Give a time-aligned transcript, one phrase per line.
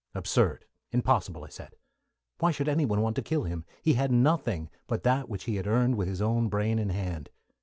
[0.15, 1.75] "Absurd, impossible," I said.
[2.39, 3.65] Why should anyone want to kill him?
[3.83, 7.29] He had nothing but that which he had earned with his own brain and hand.